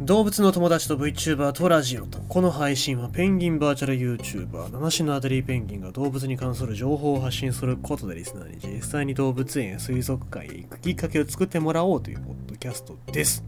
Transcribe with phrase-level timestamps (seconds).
[0.00, 13.42] 動物の友達と VTuber とラジオとこの配信はペンギンバーチャル YouTuber 七種のアデリーペンギンが動物に関する情報を発信することでリスナーに実際に動物園や水族館へ行くきっかけを作ってもらおうというポッドキャストです。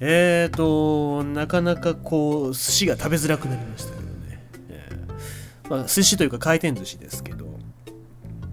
[0.00, 5.70] えーとなかなかこう寿司が食べづらくなりましたけどね、えー。
[5.70, 7.52] まあ寿司というか回転寿司ですけど。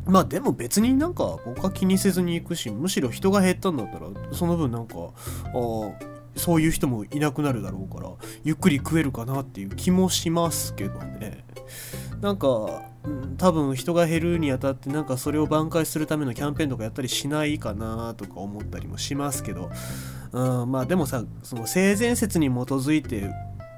[0.06, 8.12] まあでも別になんか僕は気にせずに行くしむしろ人が減ったんだったらその分なんかあそういう人もいなくなるだろうから
[8.44, 11.44] ゆっくり食えるかなっていう気もしますけどね
[12.22, 12.48] なんか
[13.38, 19.72] 多分人が減るにあたってなんかそれを挽回するためのキャンペーンとかやったりしないかなとか思ったりもしますけど、
[20.34, 23.30] うん、まあでもさその性善説に基づいて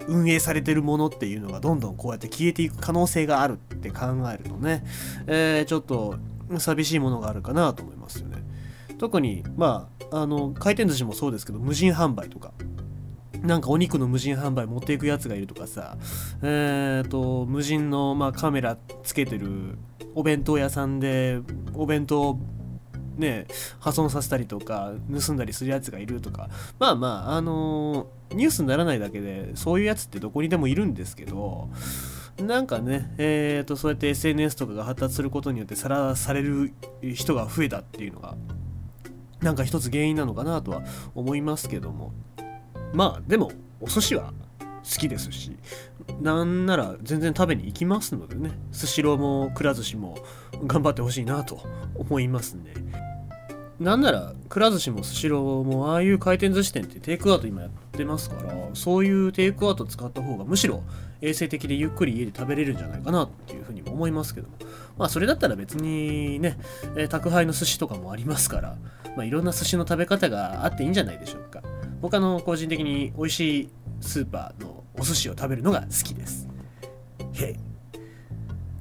[0.07, 4.83] 運営されてるものっていうのがどんどんこうやって消えていく可能性があるって考えるとね、
[5.27, 6.15] えーちょっと
[6.57, 8.00] 寂しいものがあるかなと思います。
[9.01, 12.53] 特にまああの回転寿司もそうですけど無人販売とか。
[13.41, 15.97] なんかお肉の無人販売持っていくやつがいるとかさ。
[16.43, 19.79] えっ、と無人の、まあ、カメラつけてる
[20.13, 21.39] お弁当屋さんで
[21.73, 22.37] お弁当
[23.17, 23.47] ね
[23.79, 26.51] 破損させたりとか盗んだりするやつがいるとか。
[26.77, 31.69] まあまああのニュースにならないだけでそういうやつってどこにでもいるんですけど。
[32.39, 36.73] なんかね、えー、とそうやって SNS とかが発達することによってさらされる
[37.13, 38.35] 人が増えたっていうのが
[39.41, 40.83] なんか一つ原因なのかなとは
[41.15, 42.13] 思いますけども。
[42.93, 44.33] まあでもお寿司は
[44.83, 45.55] 好きですし
[46.21, 48.51] なんなら全然食べに行きますのでね。
[48.71, 50.17] スシローもくら寿司も
[50.65, 51.61] 頑張ってほしいなと
[51.95, 52.73] 思いますね。
[53.79, 60.83] なんならくら寿司もスシローもああいう回転寿司店ってテイクアウト今やってますからそういうテイクアウト使った方がむしろ
[61.21, 64.49] 衛生的でゆっくり家で食べれるんじゃないかなっていうふうにも思いますけど。
[64.49, 64.55] も
[64.97, 66.57] まあそれだったら別にね、
[66.95, 68.77] えー宅配の寿司とかもありますから、
[69.15, 71.61] まあ、いろんな寿司の食べ方があっていいんじゃないでしょうか。
[72.01, 73.69] 僕あの個人的に美味しい
[73.99, 76.47] スーパーのお寿司を食べるのが好きです。
[77.33, 77.55] へい。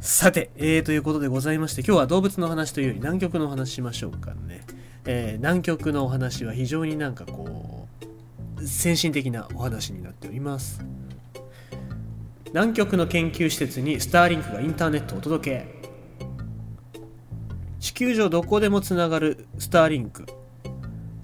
[0.00, 4.62] さて、えー、ということでございまして今日は動物の話というより南極のお話しましょうかね、
[5.04, 7.86] えー南極のお話は非常になんかこ
[8.58, 10.84] う先進的なお話になっております。
[12.52, 15.80] 南極の研究施設にスターリンクがインターネットをお届け
[17.78, 20.26] 地球上どこでもつながるスターリンク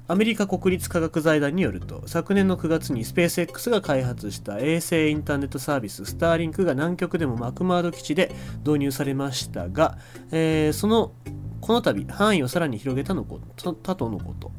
[0.09, 8.33] アメリカ国立科学財団によると昨年の9月にスペース X が開発した衛星インターネットサービススターリンクが南極でもマクマード基地で
[8.65, 9.99] 導入されましたが、
[10.31, 11.13] えーその
[11.61, 14.53] この度範囲をさらに広げたのことたとのこと。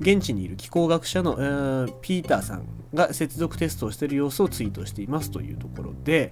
[0.00, 6.30] 現地にいる気候学者の、えーピーターさんが接続テストをしている様子をツイートしていますというところで、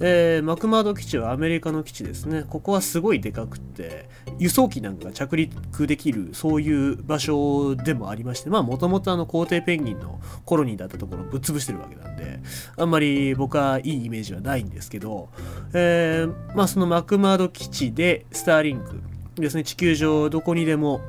[0.00, 2.44] えーマクマード基地はアメリカの基地ですね。
[2.48, 12.40] ここはすごいでかくて、輸送機なんかが着陸できる、そういう場所でもありまして、まあもともとあの皇帝ペンギンのコロニーだったところをぶっ潰してるわけなんで、
[12.76, 15.28] あんまり僕はいいイメージはないんですけど、
[15.74, 19.00] えーまあそのマクマード基地でスターリンク
[19.36, 21.00] ですね、地球上どこにでも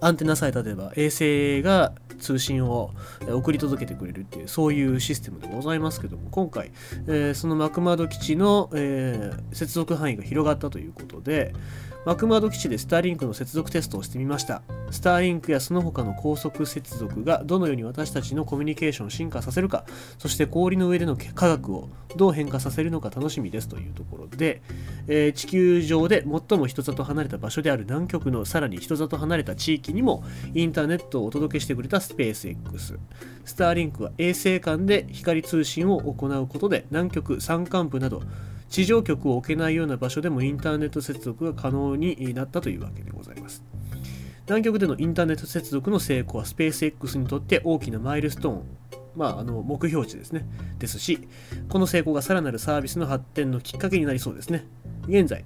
[0.00, 2.92] アンテナさえ立てば衛星が通信を
[3.28, 6.70] 送り届けてくれるっていうそういうシステムでございますけども今回、
[7.06, 11.52] えーそのマクマド基地の、えー接続範囲が広がったということで
[12.06, 14.62] マクマド基地でスターリンクの接続テストをしてみました。
[14.90, 19.84] スターリンクやその他の高速接続がどのように私たちのコミュニケーションを進化させるか
[20.18, 24.62] そして氷の上での科学をどう変化させるのか楽しみですというところで、
[25.06, 32.98] えー地球上で最も人里離れた場所である南極のさらに人里離れた地域にもインターネットをお届けしてくれたススペース X
[33.44, 38.22] スターリンクは衛星間で光通信を行うことで南極山間部など
[38.68, 43.62] 地上局を置けないような場所でもインターネット接続が可能になったというわけでございます
[44.46, 48.64] 南極でのインターネット接続の成功はスペース X にとって大きなマイルストーン
[49.16, 50.46] まあ、あの目標値ですね。
[50.78, 51.26] ですし、
[51.68, 54.68] この成功がさらなるサービスの発展のきっかけになりそうですね。
[55.08, 55.44] 現在、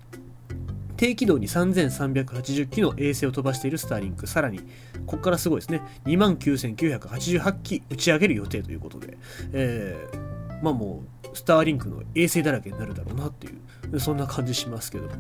[0.96, 4.60] 低軌道に3380機の衛星を飛ばしているスターリンク、さらに、
[5.06, 9.16] ここからすごいですね、29988機打ち上げる予定ということで、
[9.52, 13.50] えーまあもう、スターリンクの衛星だらけになるだろうなってい
[13.92, 15.12] う、そんな感じしますけども。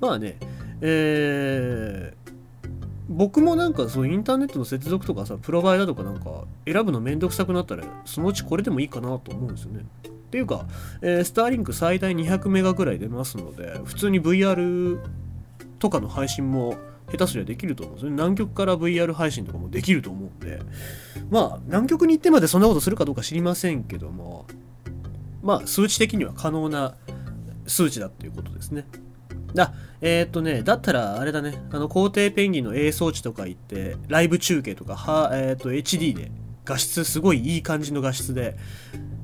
[0.00, 0.36] まあね、
[0.80, 2.30] えー
[3.12, 9.80] 僕もなんかそうインターネットの接続とかさプロバイダーとかなんか選ぶのめんどくさくなったらそのうちこれでもいいかなと思うんですよね。
[10.06, 10.68] っていうか、
[11.02, 15.00] えースターリンク最大200メガぐらい出ますので普通に VR
[15.80, 16.76] とかの配信も
[17.10, 18.16] 下手すりゃできると思うんですよね。
[18.16, 20.60] 南極から VR 配信とかもできると思うんで。
[21.30, 24.46] まあ南極に行ってまでそんなことするかどうか知りませんけども。
[25.42, 26.94] まあ数値的には可能な
[27.66, 28.86] 数値だっていうことですね。
[29.58, 36.30] あ、えーっとね、だったらあれだね、あの、皇帝ペンギンの A 装置とか行って、ライブ中継とか、はえーっと、HD で
[36.64, 38.56] 画質すごいいい感じの画質で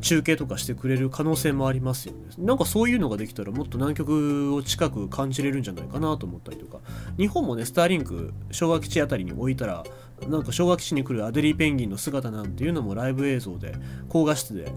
[0.01, 2.21] 中継とかしてくれる可能性もありますよね。
[2.39, 6.79] なんかそういうのができたらもっと南極を近く感じれるんじゃないかなと思ったりとか。
[7.19, 9.85] 日本もねスターリンク昭和基地あたりに置いたら
[10.29, 13.75] なんか昭和基地に来るアデリーペンギンの姿なんていうのもライブ映像で
[14.09, 14.73] 高画質で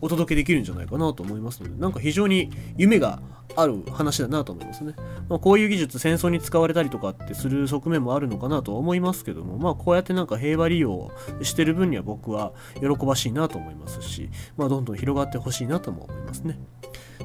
[0.00, 3.22] お届けできるんじゃないかなと思いますのでなんか非常に夢が
[3.56, 4.94] ある話だなと思いますね、
[5.28, 11.10] まあ、こういう技術戦争に使われたりとかってする側面もあるのかなとは思いますけどもまあこうやってなんか平和利用
[11.42, 16.58] してる分には僕は喜ばしいなと思いますしまあどんどん広がってほしいなとも思いますね。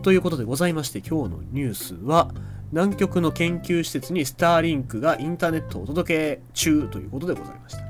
[0.04, 2.32] ということでございまして今日のニュースは
[2.72, 7.87] 南極の研究施設にスターリンクがインターネットをお届け中ということでございました。